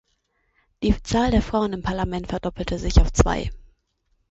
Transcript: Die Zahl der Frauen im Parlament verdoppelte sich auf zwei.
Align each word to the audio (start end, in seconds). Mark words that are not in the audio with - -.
Die 0.81 0.99
Zahl 1.03 1.29
der 1.29 1.43
Frauen 1.43 1.73
im 1.73 1.83
Parlament 1.83 2.25
verdoppelte 2.25 2.79
sich 2.79 2.99
auf 2.99 3.13
zwei. 3.13 3.51